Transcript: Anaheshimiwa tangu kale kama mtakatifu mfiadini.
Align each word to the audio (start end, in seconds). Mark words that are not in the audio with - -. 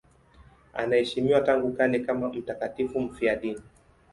Anaheshimiwa 0.73 1.41
tangu 1.41 1.73
kale 1.73 1.99
kama 1.99 2.29
mtakatifu 2.33 2.99
mfiadini. 3.01 3.61